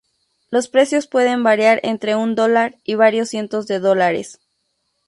[0.49, 4.39] Los precios pueden variar entre un dólar y varios cientos de dólares.